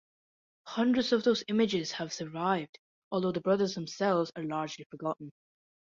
Hundreds 0.65 1.11
of 1.11 1.23
those 1.23 1.43
images 1.47 1.91
have 1.91 2.11
survived, 2.11 2.79
although 3.11 3.31
the 3.31 3.39
brothers 3.39 3.75
themselves 3.75 4.31
are 4.35 4.41
largely 4.41 4.83
forgotten. 4.89 5.31